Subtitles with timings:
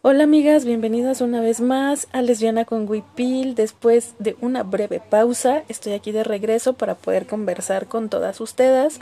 [0.00, 3.56] Hola amigas, bienvenidas una vez más a Lesbiana con Wipil.
[3.56, 9.00] Después de una breve pausa, estoy aquí de regreso para poder conversar con todas ustedes.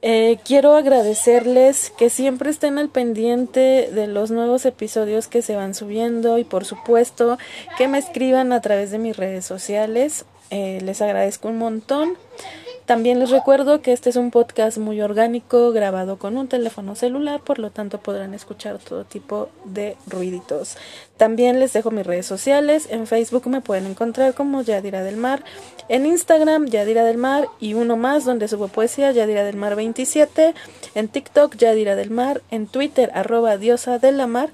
[0.00, 5.74] Eh, quiero agradecerles que siempre estén al pendiente de los nuevos episodios que se van
[5.74, 7.36] subiendo y por supuesto
[7.76, 10.26] que me escriban a través de mis redes sociales.
[10.50, 12.16] Eh, les agradezco un montón.
[12.88, 17.42] También les recuerdo que este es un podcast muy orgánico, grabado con un teléfono celular,
[17.42, 20.78] por lo tanto podrán escuchar todo tipo de ruiditos.
[21.18, 22.88] También les dejo mis redes sociales.
[22.88, 25.44] En Facebook me pueden encontrar como Yadira del Mar.
[25.90, 27.48] En Instagram, Yadira del Mar.
[27.60, 30.54] Y uno más donde subo poesía, Yadira del Mar 27.
[30.94, 32.40] En TikTok, Yadira del Mar.
[32.50, 34.48] En Twitter, arroba diosa de la mar.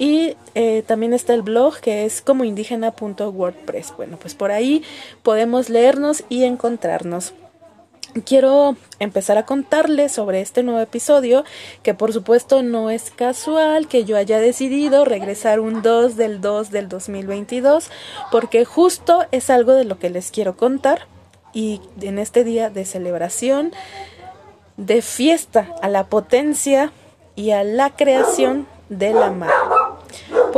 [0.00, 2.42] Y eh, también está el blog que es como.
[2.42, 4.82] Bueno, pues por ahí
[5.22, 7.34] podemos leernos y encontrarnos
[8.20, 11.44] quiero empezar a contarles sobre este nuevo episodio,
[11.82, 16.70] que por supuesto no es casual que yo haya decidido regresar un 2 del 2
[16.70, 17.90] del 2022,
[18.30, 21.06] porque justo es algo de lo que les quiero contar
[21.52, 23.72] y en este día de celebración,
[24.76, 26.92] de fiesta a la potencia
[27.34, 29.50] y a la creación de la mar.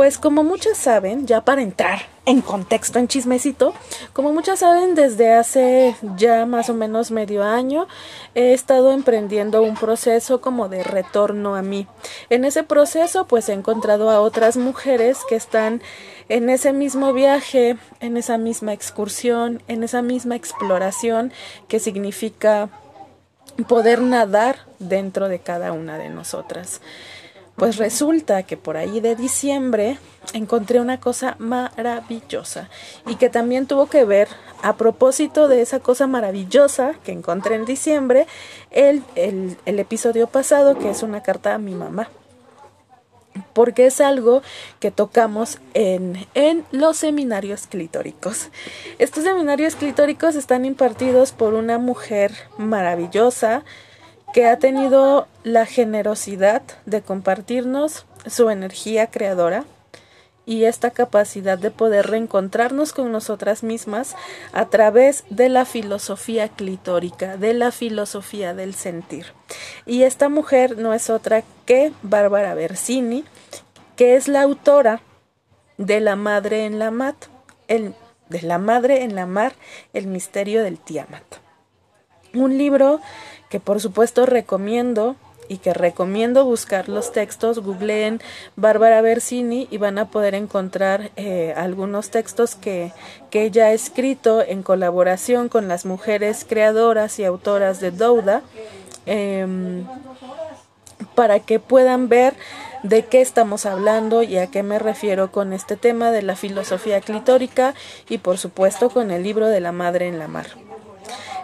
[0.01, 3.75] Pues como muchas saben, ya para entrar en contexto, en chismecito,
[4.13, 7.87] como muchas saben, desde hace ya más o menos medio año
[8.33, 11.85] he estado emprendiendo un proceso como de retorno a mí.
[12.31, 15.83] En ese proceso pues he encontrado a otras mujeres que están
[16.29, 21.31] en ese mismo viaje, en esa misma excursión, en esa misma exploración
[21.67, 22.69] que significa
[23.67, 26.81] poder nadar dentro de cada una de nosotras.
[27.55, 29.97] Pues resulta que por ahí de diciembre
[30.33, 32.69] encontré una cosa maravillosa
[33.07, 34.29] y que también tuvo que ver,
[34.63, 38.27] a propósito de esa cosa maravillosa que encontré en diciembre,
[38.71, 42.09] el, el, episodio pasado que es una carta a mi mamá
[43.53, 44.41] porque es algo
[44.79, 48.49] que tocamos en, en, los seminarios clitóricos.
[48.99, 53.63] Estos seminarios clitóricos están impartidos por una mujer maravillosa,
[54.33, 59.65] que ha tenido la generosidad de compartirnos su energía creadora
[60.45, 64.15] y esta capacidad de poder reencontrarnos con nosotras mismas
[64.53, 69.27] a través de la filosofía clitórica, de la filosofía del sentir.
[69.85, 73.23] Y esta mujer no es otra que Bárbara Bersini,
[73.95, 75.01] que es la autora
[75.77, 77.15] de La Madre en la Mat,
[77.67, 77.93] el,
[78.29, 79.53] de La Madre en la Mar,
[79.93, 81.23] el misterio del Tiamat.
[82.33, 83.01] Un libro
[83.51, 85.17] que por supuesto recomiendo
[85.49, 88.21] y que recomiendo buscar los textos, googleen
[88.55, 92.93] Bárbara Bersini y van a poder encontrar eh, algunos textos que,
[93.29, 98.43] que ella ha escrito en colaboración con las mujeres creadoras y autoras de Douda
[99.05, 99.85] em,
[101.13, 102.33] para que puedan ver
[102.83, 107.01] de qué estamos hablando y a qué me refiero con este tema de la filosofía
[107.01, 107.75] clitórica
[108.07, 110.47] y por supuesto con el libro de la madre en la mar.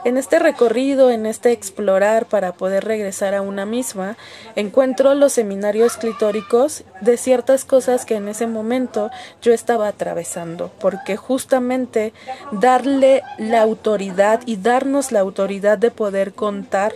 [0.04, 4.18] En este recorrido, en este explorar para poder regresar a una misma,
[4.56, 9.10] encuentro los seminarios clitóricos de ciertas cosas que en ese momento
[9.42, 12.14] yo estaba atravesando, porque justamente
[12.52, 16.94] darle la autoridad y darnos la autoridad de poder contar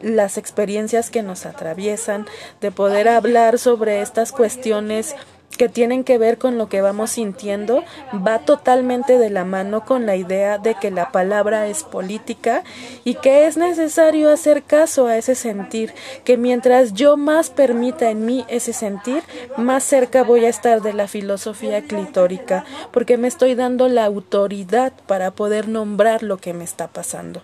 [0.00, 2.26] las experiencias que nos atraviesan,
[2.60, 5.16] de poder hablar sobre estas cuestiones
[5.56, 7.84] que tienen que ver con lo que vamos sintiendo
[8.14, 12.64] va totalmente de la mano con la idea de que la palabra es política
[13.04, 15.92] y que es necesario hacer caso a ese sentir,
[16.24, 19.22] que mientras yo más permita en mí ese sentir,
[19.56, 24.92] más cerca voy a estar de la filosofía clitórica, porque me estoy dando la autoridad
[25.06, 27.42] para poder nombrar lo que me está pasando.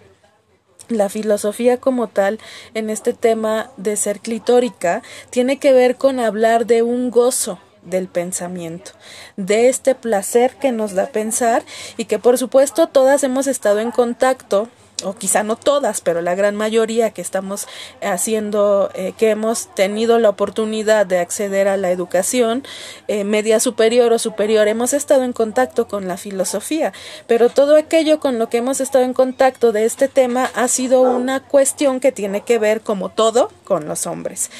[0.88, 2.40] La filosofía como tal
[2.74, 8.08] en este tema de ser clitórica tiene que ver con hablar de un gozo, del
[8.08, 8.92] pensamiento,
[9.36, 11.64] de este placer que nos da pensar
[11.96, 14.68] y que por supuesto todas hemos estado en contacto
[15.04, 17.66] o quizá no todas, pero la gran mayoría que estamos
[18.02, 22.64] haciendo, eh, que hemos tenido la oportunidad de acceder a la educación
[23.08, 26.92] eh, media superior o superior, hemos estado en contacto con la filosofía,
[27.26, 31.02] pero todo aquello con lo que hemos estado en contacto de este tema ha sido
[31.02, 34.50] una cuestión que tiene que ver, como todo, con los hombres.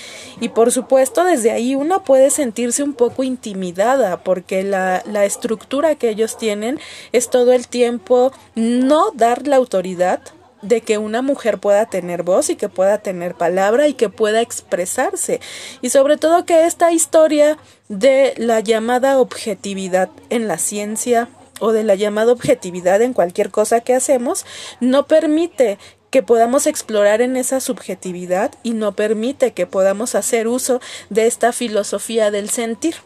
[0.41, 5.95] Y por supuesto, desde ahí una puede sentirse un poco intimidada, porque la, la estructura
[5.95, 6.79] que ellos tienen
[7.13, 10.21] es todo el tiempo no dar la autoridad,
[10.63, 14.41] de que una mujer pueda tener voz y que pueda tener palabra y que pueda
[14.41, 15.41] expresarse.
[15.83, 17.59] Y sobre todo que esta historia
[17.89, 21.29] de la llamada objetividad en la ciencia
[21.61, 24.47] o de la llamada objetividad en cualquier cosa que hacemos
[24.81, 25.79] no permite
[26.11, 31.53] que podamos explorar en esa subjetividad y no permite que podamos hacer uso de esta
[31.53, 32.97] filosofía del sentir.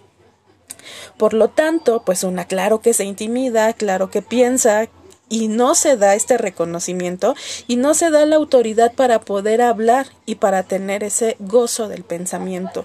[1.17, 4.89] Por lo tanto, pues una claro que se intimida, claro que piensa
[5.29, 7.35] y no se da este reconocimiento
[7.67, 12.05] y no se da la autoridad para poder hablar y para tener ese gozo del
[12.05, 12.85] pensamiento.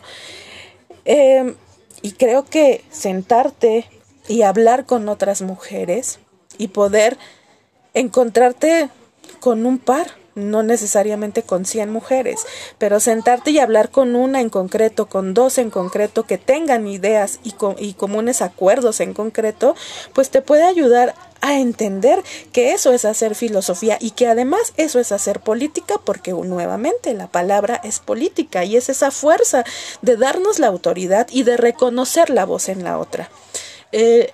[1.05, 1.55] Em,
[2.01, 3.89] y creo que sentarte
[4.27, 6.19] y hablar con otras mujeres
[6.57, 7.17] y poder
[7.93, 8.89] encontrarte
[9.39, 10.07] con un par
[10.39, 12.41] no necesariamente con 100 mujeres,
[12.77, 17.39] pero sentarte y hablar con una en concreto, con dos en concreto, que tengan ideas
[17.43, 19.75] y, y comunes acuerdos en concreto,
[20.13, 22.21] pues te puede ayudar a entender
[22.51, 27.27] que eso es hacer filosofía y que además eso es hacer política porque nuevamente la
[27.27, 29.63] palabra es política y es esa fuerza
[30.01, 33.29] de darnos la autoridad y de reconocer la voz en la otra.
[33.91, 34.33] Eh,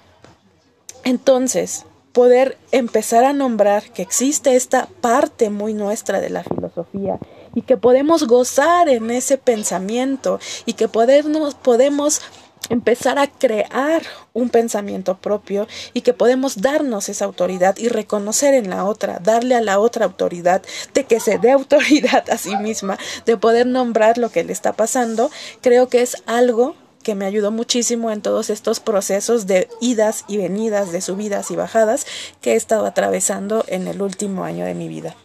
[1.03, 1.85] entonces,
[2.15, 7.19] poder empezar a nombrar que existe esta parte muy nuestra de la filosofía
[7.53, 12.21] y que podemos gozar en ese pensamiento y que podemos, podemos
[12.69, 14.01] empezar a crear
[14.31, 19.56] un pensamiento propio y que podemos darnos esa autoridad y reconocer en la otra, darle
[19.56, 20.62] a la otra autoridad,
[20.94, 24.71] de que se dé autoridad a sí misma, de poder nombrar lo que le está
[24.71, 25.29] pasando,
[25.62, 30.37] creo que es algo que me ayudó muchísimo en todos estos procesos de idas y
[30.37, 32.07] venidas, de subidas y bajadas
[32.41, 35.15] que he estado atravesando en el último año de mi vida.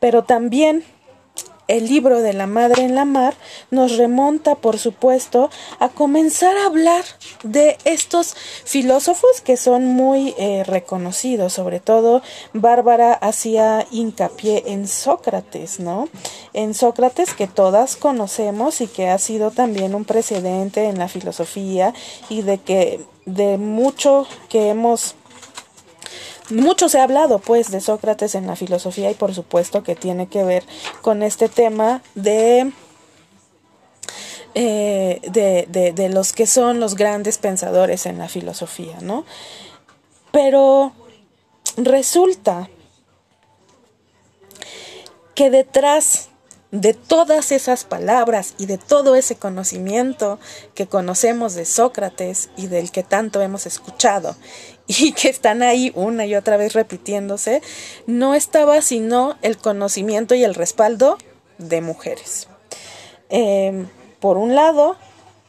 [0.00, 0.82] Pero también
[1.70, 3.34] el libro de la Madre en la Mar
[3.70, 7.04] nos remonta, por supuesto, a comenzar a hablar
[7.44, 8.34] de estos
[8.64, 12.22] filósofos que son muy eh, reconocidos, sobre todo
[12.52, 16.08] Bárbara hacía hincapié en Sócrates, ¿no?
[16.52, 21.94] En Sócrates que todas conocemos y que ha sido también un precedente en la filosofía
[22.28, 25.14] y de que de mucho que hemos
[26.50, 30.28] mucho se ha hablado pues de Sócrates en la filosofía y por supuesto que tiene
[30.28, 30.64] que ver
[31.02, 32.72] con este tema de
[34.54, 39.24] eh, de, de, los que son los grandes pensadores en la filosofía, ¿no?
[40.32, 40.92] Pero
[41.76, 42.68] resulta
[45.36, 46.30] que detrás
[46.72, 50.38] de todas esas palabras y de todo ese conocimiento
[50.74, 54.36] que conocemos de Sócrates y del que tanto hemos escuchado
[54.98, 57.62] y que están ahí una y otra vez repitiéndose,
[58.06, 61.16] no estaba sino el conocimiento y el respaldo
[61.58, 62.48] de mujeres.
[63.28, 63.86] Em,
[64.18, 64.96] por un lado,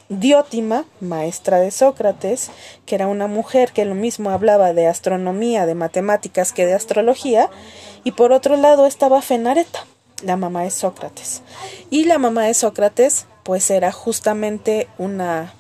[0.10, 2.52] Diótima, maestra de Sócrates,
[2.86, 7.50] que era una mujer que lo mismo hablaba de astronomía, de matemáticas que de astrología,
[8.04, 9.86] y por otro lado estaba Fenareta,
[10.24, 11.42] la mamá de Sócrates.
[11.90, 15.54] Y la mamá de Sócrates, pues era justamente una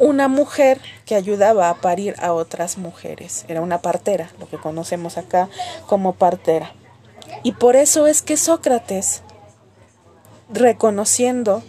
[0.00, 3.44] una mujer que ayudaba a parir a otras mujeres.
[3.48, 5.48] Era una partera, lo que conocemos acá
[5.86, 6.72] como partera.
[7.42, 9.22] Y por eso es que Sócrates,
[10.52, 11.62] reconociendo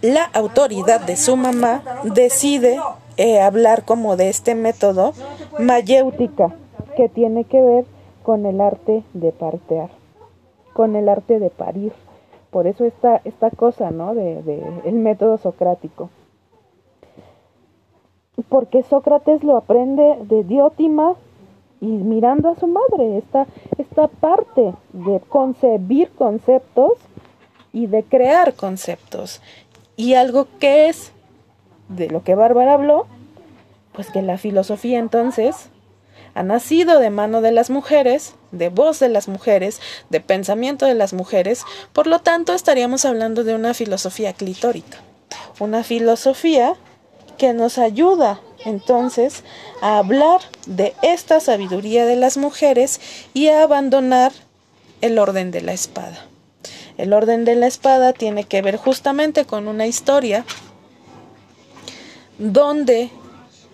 [0.00, 2.78] la autoridad de su mamá, decide
[3.16, 5.12] eh, hablar como de este método
[5.58, 6.54] mayéutica,
[6.96, 7.84] que tiene que ver
[8.22, 9.90] con el arte de partear,
[10.72, 11.92] con el arte de parir.
[12.52, 14.14] Por eso esta, esta cosa, ¿no?
[14.14, 16.10] De, de el método socrático
[18.42, 21.14] porque Sócrates lo aprende de Diótima
[21.80, 23.46] y mirando a su madre, esta,
[23.78, 26.92] esta parte de concebir conceptos
[27.72, 29.42] y de crear conceptos.
[29.96, 31.12] Y algo que es
[31.88, 33.06] de lo que Bárbara habló,
[33.92, 35.70] pues que la filosofía entonces
[36.34, 39.80] ha nacido de mano de las mujeres, de voz de las mujeres,
[40.10, 44.98] de pensamiento de las mujeres, por lo tanto estaríamos hablando de una filosofía clitórica,
[45.60, 46.74] una filosofía
[47.36, 49.44] que nos ayuda entonces
[49.80, 53.00] a hablar de esta sabiduría de las mujeres
[53.34, 54.32] y a abandonar
[55.00, 56.26] el orden de la espada.
[56.96, 60.44] El orden de la espada tiene que ver justamente con una historia
[62.38, 63.10] donde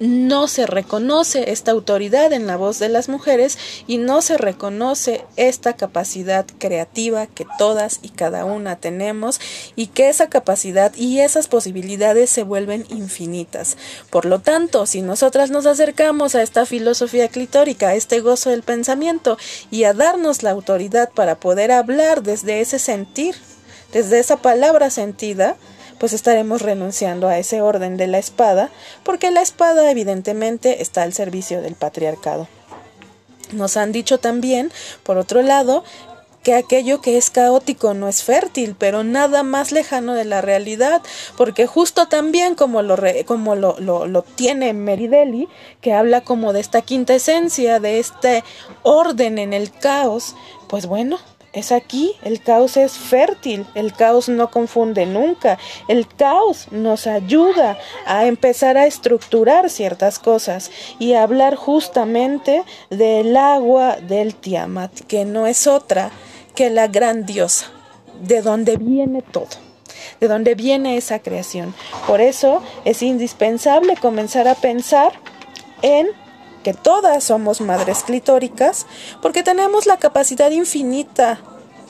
[0.03, 3.57] no se reconoce esta autoridad en la voz de las mujeres
[3.87, 9.41] y no se reconoce esta capacidad creativa que todas y cada una tenemos
[9.77, 13.77] y que esa capacidad y esas posibilidades se vuelven infinitas.
[14.11, 18.65] Por lo tanto, si nosotras nos acercamos a esta filosofía clitórica, a este gozo del
[18.65, 19.39] pensamiento
[19.71, 23.37] y a darnos la autoridad para poder hablar desde ese sentir,
[23.93, 25.57] desde esa palabra sentida,
[26.03, 28.71] pues estaremos renunciando a ese orden de la espada,
[29.05, 32.49] porque la espada evidentemente está al servicio del patriarcado.
[33.53, 34.73] Nos han dicho también,
[35.05, 35.85] por otro lado,
[36.43, 41.03] que aquello que es caótico no es fértil, pero nada más lejano de la realidad,
[41.37, 45.49] porque justo también como lo, como lo, lo, lo, tiene Meridelli,
[45.81, 48.43] que habla como de esta quinta esencia, de este
[48.83, 50.35] orden en el caos,
[50.67, 51.21] pues bueno,
[51.53, 57.79] es aquí, el caos es fértil, el caos no confunde nunca, el caos nos ayuda
[58.07, 65.25] a empezar a estructurar ciertas cosas y a hablar justamente del agua del Tiamat, que
[65.25, 66.11] no es otra
[66.55, 67.67] que la gran diosa,
[68.23, 69.49] de donde viene todo,
[70.21, 71.75] de donde viene esa creación.
[72.07, 75.13] Por eso es indispensable comenzar a pensar
[75.83, 76.09] en
[76.63, 78.87] que todas somos madres clitóricas,
[79.21, 81.41] porque tenemos la capacidad infinita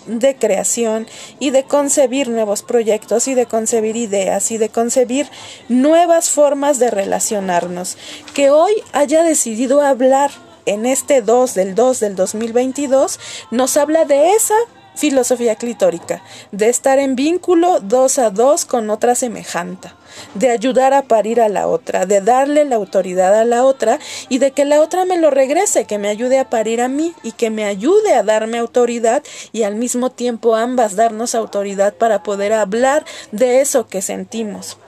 [0.07, 1.07] de creación
[1.39, 5.29] y de concebir nuevos proyectos y de concebir ideas y de concebir
[5.69, 7.97] nuevas formas de relacionarnos.
[8.35, 10.31] Que hoy haya decidido hablar
[10.67, 13.19] en este 2 del 2 del 2022
[13.51, 14.55] nos habla de esa
[14.95, 19.89] filosofía clitórica, de estar en vínculo dos a dos con otra semejante,
[20.35, 24.39] de ayudar a parir a la otra, de darle la autoridad a la otra y
[24.39, 27.33] de que la otra me lo regrese, que me ayude a parir a mí y
[27.33, 29.23] que me ayude a darme autoridad
[29.53, 34.79] y al mismo tiempo ambas darnos autoridad para poder hablar de eso que sentimos.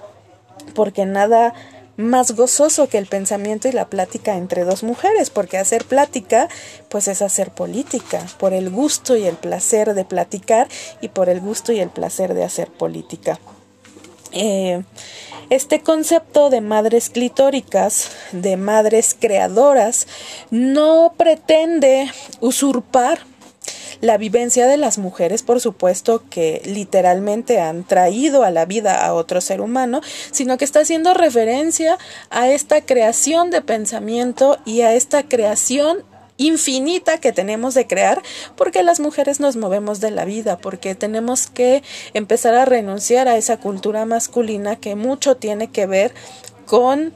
[0.74, 1.54] Porque nada
[1.96, 6.48] más gozoso que el pensamiento y la plática entre dos mujeres, porque hacer plática,
[6.88, 10.68] pues es hacer política, por el gusto y el placer de platicar
[11.00, 13.38] y por el gusto y el placer de hacer política.
[14.32, 14.82] Eh,
[15.50, 20.08] este concepto de madres clitóricas, de madres creadoras,
[20.50, 22.10] no pretende
[22.40, 23.20] usurpar
[24.04, 29.14] la vivencia de las mujeres, por supuesto, que literalmente han traído a la vida a
[29.14, 31.96] otro ser humano, sino que está haciendo referencia
[32.28, 36.04] a esta creación de pensamiento y a esta creación
[36.36, 38.20] infinita que tenemos de crear
[38.56, 41.82] porque las mujeres nos movemos de la vida, porque tenemos que
[42.12, 46.12] empezar a renunciar a esa cultura masculina que mucho tiene que ver
[46.66, 47.14] con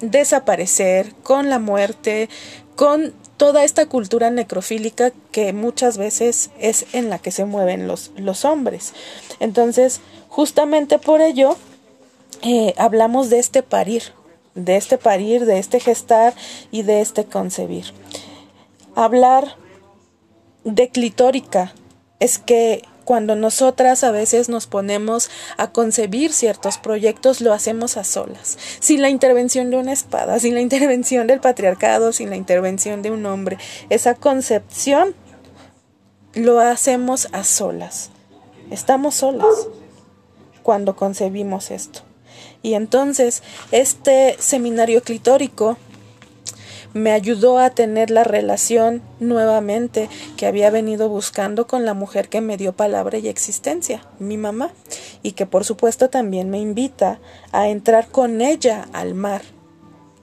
[0.00, 2.28] desaparecer, con la muerte,
[2.74, 8.10] con toda esta cultura necrofílica que muchas veces es en la que se mueven los,
[8.16, 8.92] los hombres.
[9.40, 11.56] Entonces, justamente por ello,
[12.42, 14.02] eh, hablamos de este parir,
[14.54, 16.34] de este parir, de este gestar
[16.70, 17.94] y de este concebir.
[18.94, 19.56] Hablar
[20.64, 21.72] de clitórica
[22.18, 28.04] es que cuando nosotras a veces nos ponemos a concebir ciertos proyectos, lo hacemos a
[28.04, 33.02] solas, sin la intervención de una espada, sin la intervención del patriarcado, sin la intervención
[33.02, 33.58] de un hombre.
[33.88, 35.16] Esa concepción
[36.34, 38.10] lo hacemos a solas.
[38.70, 39.66] Estamos solas
[40.62, 42.02] cuando concebimos esto.
[42.62, 45.78] Y entonces, este seminario clitórico
[46.92, 52.40] me ayudó a tener la relación nuevamente que había venido buscando con la mujer que
[52.40, 54.70] me dio palabra y existencia, mi mamá,
[55.22, 57.20] y que por supuesto también me invita
[57.52, 59.42] a entrar con ella al mar,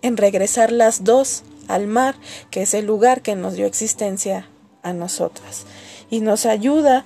[0.01, 2.15] en regresar las dos al mar,
[2.51, 4.49] que es el lugar que nos dio existencia
[4.83, 5.65] a nosotras,
[6.09, 7.05] y nos ayuda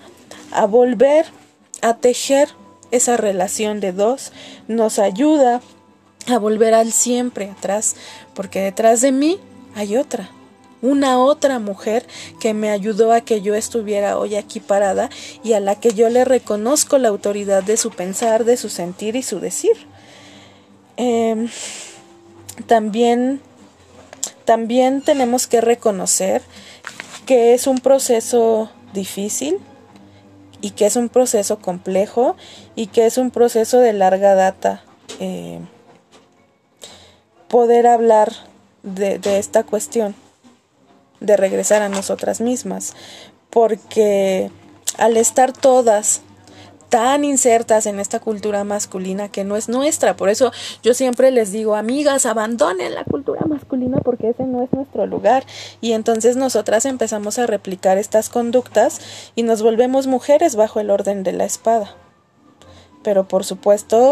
[0.52, 1.26] a volver
[1.82, 2.50] a tejer
[2.92, 4.32] esa relación de dos,
[4.68, 5.62] nos ayuda
[6.28, 7.96] a volver al siempre atrás,
[8.34, 9.40] porque detrás de mí
[9.76, 10.30] hay otra,
[10.82, 12.06] una otra mujer
[12.40, 15.10] que me ayudó a que yo estuviera hoy aquí parada
[15.44, 19.16] y a la que yo le reconozco la autoridad de su pensar, de su sentir
[19.16, 19.88] y su decir.
[20.98, 21.50] Em,
[22.68, 23.42] también,
[24.46, 26.42] también tenemos que reconocer
[27.26, 29.58] que es un proceso difícil
[30.62, 32.36] y que es un proceso complejo
[32.76, 34.84] y que es un proceso de larga data.
[35.20, 35.60] Eh,
[37.48, 38.32] poder hablar
[38.84, 40.16] de, esta cuestión,
[41.20, 42.94] de regresar a nosotras mismas,
[43.50, 44.50] porque
[44.98, 46.22] al estar todas
[46.90, 50.18] tan insertas en esta cultura masculina que no es nuestra.
[50.18, 50.52] Por eso
[50.84, 55.46] yo siempre les digo, amigas, abandonen la cultura masculina porque ese no es nuestro lugar.
[55.80, 59.00] Y entonces nosotras empezamos a replicar estas conductas
[59.36, 61.96] y nos volvemos mujeres bajo el orden de la espada.
[63.04, 64.12] Pero por supuesto,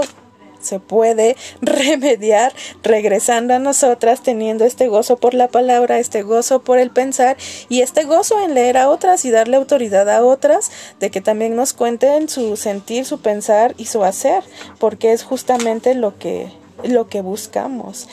[0.62, 6.80] se puede remediar regresando a nosotras teniendo este gozo por la palabra, este gozo por
[6.80, 7.38] el pensar
[7.70, 11.56] y este gozo en leer a otras y darle autoridad a otras de que también
[11.56, 14.44] nos cuenten su sentir, su pensar y su hacer,
[14.80, 16.52] porque es justamente lo que
[16.84, 18.08] lo que buscamos.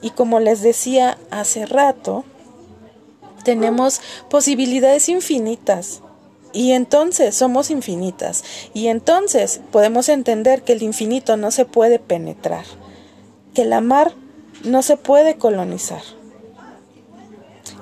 [0.00, 2.24] Y como les decía hace rato,
[3.44, 6.02] tenemos posibilidades infinitas
[6.52, 8.44] y entonces somos infinitas.
[8.74, 12.64] Y entonces podemos entender que el infinito no se puede penetrar,
[13.54, 14.12] que la mar
[14.64, 16.02] no se puede colonizar.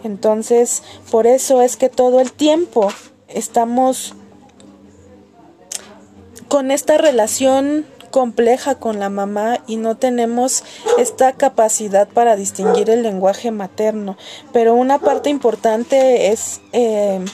[0.04, 2.88] Entonces, por eso es que todo el tiempo
[3.28, 4.14] estamos
[6.48, 10.64] con esta relación compleja con la mamá y no tenemos
[10.96, 14.16] esta capacidad para distinguir el lenguaje materno.
[14.52, 16.60] Pero una parte importante es...
[16.72, 17.24] Eh,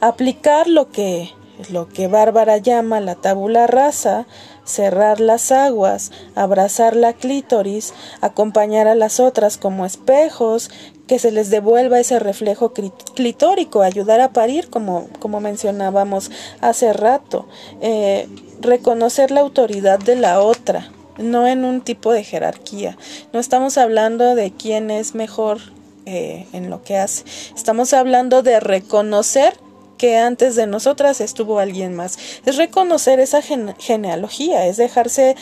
[0.00, 1.32] aplicar lo que
[1.70, 4.26] lo que Bárbara llama la tabula rasa,
[4.64, 10.70] cerrar las aguas, abrazar la clítoris, acompañar a las otras como espejos,
[11.08, 17.48] que se les devuelva ese reflejo clitórico, ayudar a parir, como, como mencionábamos hace rato,
[17.80, 18.28] eh,
[18.60, 22.96] reconocer la autoridad de la otra, no en un tipo de jerarquía.
[23.32, 25.58] No estamos hablando de quién es mejor
[26.06, 27.24] eh, en lo que hace,
[27.56, 29.54] estamos hablando de reconocer
[29.98, 32.18] que antes de nosotras estuvo alguien más.
[32.46, 35.36] Es reconocer esa genealogía, es dejarse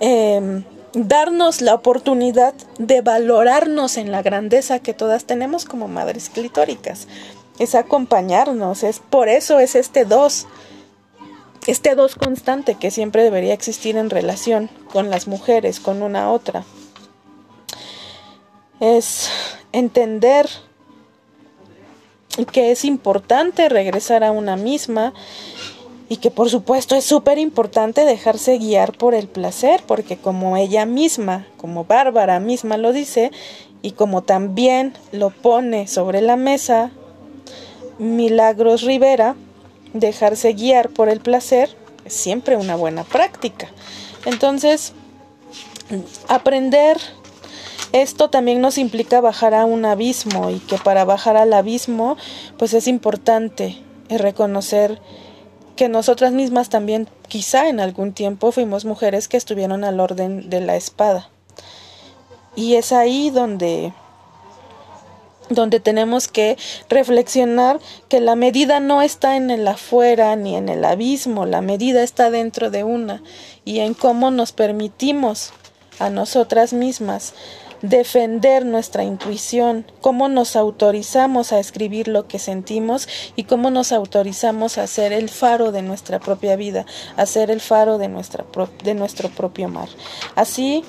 [0.00, 7.06] em, darnos la oportunidad de valorarnos en la grandeza que todas tenemos como madres clitóricas.
[7.58, 10.46] Es acompañarnos, es por eso es este dos,
[11.66, 16.64] este dos constante que siempre debería existir en relación con las mujeres, con una otra.
[18.80, 19.28] Es
[19.72, 20.48] entender
[22.40, 25.12] y que es importante regresar a una misma
[26.08, 30.86] y que por supuesto es súper importante dejarse guiar por el placer, porque como ella
[30.86, 33.30] misma, como Bárbara misma lo dice,
[33.82, 36.90] y como también lo pone sobre la mesa
[37.98, 39.36] Milagros Rivera,
[39.92, 43.68] dejarse guiar por el placer es siempre una buena práctica.
[44.24, 44.94] Entonces,
[46.26, 46.96] aprender
[47.92, 52.16] esto también nos implica bajar a un abismo y que para bajar al abismo
[52.56, 55.00] pues es importante reconocer
[55.76, 60.60] que nosotras mismas también quizá en algún tiempo fuimos mujeres que estuvieron al orden de
[60.60, 61.30] la espada.
[62.54, 63.92] Y es ahí donde
[65.48, 66.56] donde tenemos que
[66.88, 72.02] reflexionar que la medida no está en el afuera ni en el abismo, la medida
[72.02, 73.22] está dentro de una
[73.64, 75.52] y en cómo nos permitimos
[75.98, 77.34] a nosotras mismas
[77.82, 84.78] defender nuestra intuición, cómo nos autorizamos a escribir lo que sentimos y cómo nos autorizamos
[84.78, 86.84] a ser el faro de nuestra propia vida,
[87.16, 88.44] a ser el faro de, nuestra
[88.84, 89.88] de nuestro propio mar.
[90.34, 90.84] Así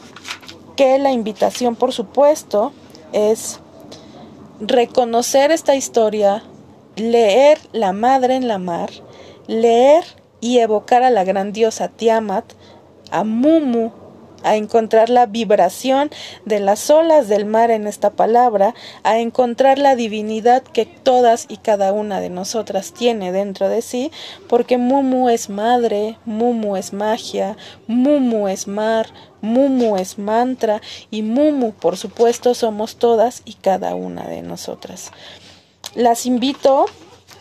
[0.76, 2.74] que la invitación, por supuesto,
[3.14, 3.60] es
[4.60, 6.44] reconocer esta historia,
[6.96, 8.90] leer La Madre en la Mar,
[9.48, 10.04] leer
[10.40, 12.54] y evocar a la grandiosa Tiamat,
[13.12, 13.92] a Mumu,
[14.44, 16.10] a encontrar la vibración
[16.46, 18.74] de las olas del mar en esta palabra,
[19.04, 24.12] a encontrar la divinidad que todas y cada una de nosotras tiene dentro de sí,
[24.48, 29.08] porque Mumu es madre, Mumu es magia, Mumu es mar,
[29.42, 35.12] Mumu es mantra y Mumu, por supuesto, somos todas y cada una de nosotras.
[35.96, 36.86] Las invito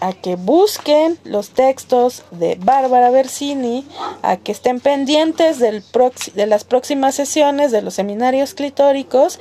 [0.00, 3.86] a que busquen los textos de Bárbara Bersini,
[4.22, 9.38] a que estén pendientes de las próximas sesiones de los seminarios clitóricos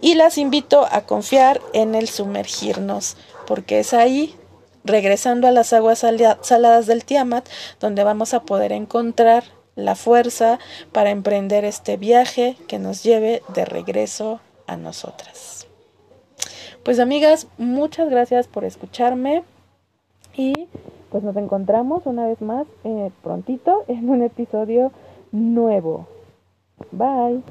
[0.00, 3.16] y las invito a confiar en el sumergirnos,
[3.46, 4.34] porque es ahí,
[4.84, 6.04] regresando a las aguas
[6.42, 7.48] saladas del Tiamat,
[7.80, 9.44] donde vamos a poder encontrar
[9.74, 10.58] la fuerza
[10.92, 15.66] para emprender este viaje que nos lleve de regreso a nosotras.
[16.82, 19.44] Pues amigas, muchas gracias por escucharme.
[20.36, 20.68] Y
[21.10, 24.92] pues nos encontramos una vez más eh, prontito en un episodio
[25.32, 26.06] nuevo.
[26.92, 27.42] Bye.